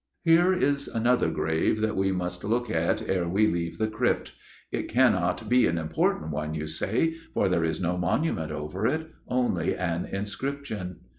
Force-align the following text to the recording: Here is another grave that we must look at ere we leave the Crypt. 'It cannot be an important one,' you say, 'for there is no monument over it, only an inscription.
Here 0.23 0.51
is 0.51 0.87
another 0.87 1.29
grave 1.29 1.79
that 1.81 1.95
we 1.95 2.11
must 2.11 2.43
look 2.43 2.71
at 2.71 3.07
ere 3.07 3.29
we 3.29 3.45
leave 3.45 3.77
the 3.77 3.87
Crypt. 3.87 4.31
'It 4.71 4.87
cannot 4.87 5.47
be 5.47 5.67
an 5.67 5.77
important 5.77 6.31
one,' 6.31 6.55
you 6.55 6.65
say, 6.65 7.13
'for 7.35 7.47
there 7.47 7.63
is 7.63 7.79
no 7.79 7.99
monument 7.99 8.51
over 8.51 8.87
it, 8.87 9.11
only 9.27 9.75
an 9.77 10.05
inscription. 10.05 11.01